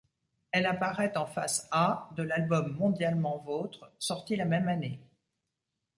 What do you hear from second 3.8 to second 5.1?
sorti la même année.